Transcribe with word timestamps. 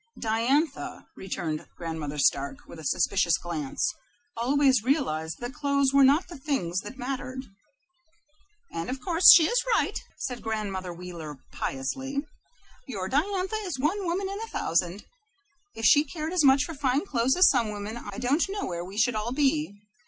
"Diantha," 0.17 1.05
returned 1.15 1.67
Grandmother 1.77 2.17
Stark, 2.17 2.65
with 2.67 2.79
a 2.79 2.83
suspicious 2.83 3.37
glance, 3.37 3.87
"always 4.35 4.81
realized 4.83 5.37
that 5.39 5.53
clothes 5.53 5.93
were 5.93 6.03
not 6.03 6.27
the 6.27 6.39
things 6.39 6.79
that 6.79 6.97
mattered." 6.97 7.45
"And, 8.71 8.89
of 8.89 8.99
course, 8.99 9.31
she 9.35 9.45
is 9.45 9.63
right," 9.75 9.99
said 10.17 10.41
Grandmother 10.41 10.91
Wheeler, 10.91 11.37
piously. 11.51 12.25
"Your 12.87 13.09
Diantha 13.09 13.57
is 13.57 13.77
one 13.77 14.03
woman 14.03 14.27
in 14.27 14.39
a 14.43 14.47
thousand. 14.47 15.05
If 15.75 15.85
she 15.85 16.03
cared 16.03 16.33
as 16.33 16.43
much 16.43 16.63
for 16.63 16.73
fine 16.73 17.05
clothes 17.05 17.35
as 17.37 17.47
some 17.51 17.69
women, 17.69 17.95
I 17.97 18.17
don't 18.17 18.49
know 18.49 18.65
where 18.65 18.83
we 18.83 18.97
should 18.97 19.13
all 19.13 19.31
be. 19.31 19.79